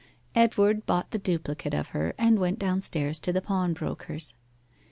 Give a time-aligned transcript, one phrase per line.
[0.33, 4.33] Edward bought the duplicate of her, and went downstairs to the pawnbroker's.